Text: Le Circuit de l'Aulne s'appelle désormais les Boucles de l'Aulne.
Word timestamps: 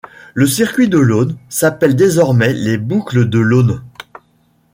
Le 0.33 0.47
Circuit 0.47 0.89
de 0.89 0.97
l'Aulne 0.97 1.37
s'appelle 1.47 1.95
désormais 1.95 2.53
les 2.53 2.79
Boucles 2.79 3.29
de 3.29 3.37
l'Aulne. 3.37 3.83